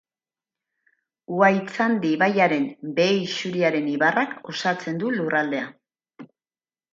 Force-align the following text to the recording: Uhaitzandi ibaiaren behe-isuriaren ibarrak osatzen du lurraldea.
Uhaitzandi 1.33 2.13
ibaiaren 2.17 2.65
behe-isuriaren 3.01 3.91
ibarrak 3.93 4.35
osatzen 4.55 4.99
du 5.05 5.13
lurraldea. 5.19 5.71